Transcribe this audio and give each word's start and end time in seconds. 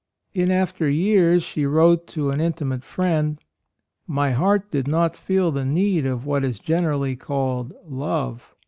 In 0.33 0.49
after 0.49 0.89
years 0.89 1.43
she 1.43 1.63
wrote 1.67 2.07
to 2.07 2.31
an 2.31 2.41
intimate 2.41 2.83
friend: 2.83 3.37
"My 4.07 4.31
heart 4.31 4.71
did 4.71 4.87
not 4.87 5.15
feel 5.15 5.51
the 5.51 5.63
need 5.63 6.07
of 6.07 6.25
what 6.25 6.43
is 6.43 6.57
generally 6.57 7.15
called 7.15 7.71
love. 7.85 8.55